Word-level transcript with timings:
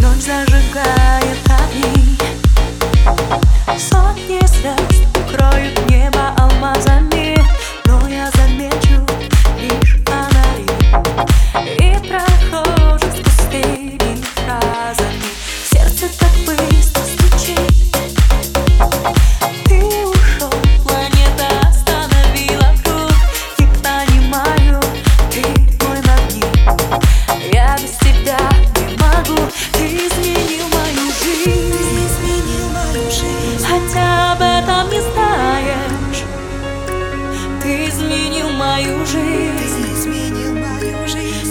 Ночь 0.00 0.22
зажигает 0.22 1.38
огни. 1.46 2.18
Сотни 3.78 4.40
звезд 4.46 5.03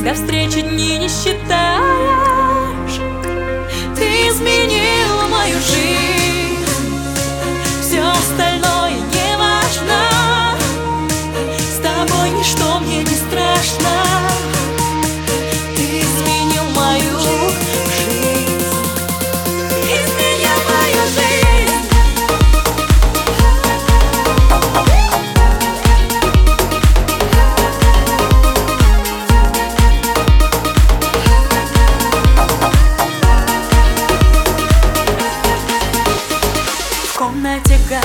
До 0.03 0.13
встречи 0.13 0.59
дни 0.59 0.97
не 0.97 1.07
считаешь 1.07 2.99
Ты 3.95 4.03
изменил. 4.27 4.92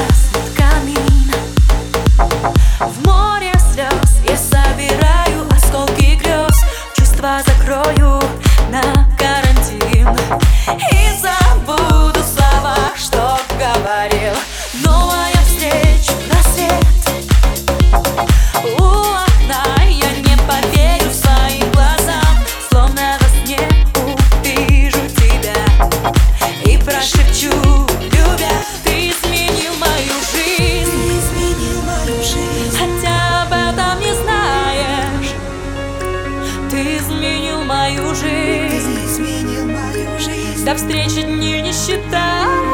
даст 0.09 0.57
камин 0.57 1.33
В 2.81 3.07
море 3.07 3.53
слез 3.73 4.21
и 4.25 4.37
собирай 4.37 5.28
мою 37.89 38.15
жизнь. 38.15 38.99
До 40.65 40.75
встречи 40.75 41.23
дни 41.23 41.63
не 41.63 41.73
считаю. 41.73 42.68